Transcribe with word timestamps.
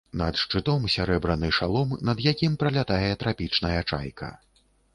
Над 0.19 0.37
шчытом 0.43 0.87
сярэбраны 0.93 1.51
шалом, 1.59 1.93
над 2.11 2.23
якім 2.31 2.57
пралятае 2.63 3.07
трапічная 3.25 3.79
чайка. 3.91 4.35